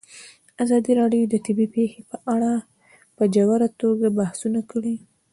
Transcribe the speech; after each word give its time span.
ازادي 0.63 0.91
راډیو 1.01 1.23
د 1.29 1.35
طبیعي 1.45 1.67
پېښې 1.75 2.01
په 2.09 2.17
اړه 2.33 2.53
په 3.15 3.23
ژوره 3.33 3.67
توګه 3.81 4.07
بحثونه 4.19 4.59
کړي. 4.71 4.95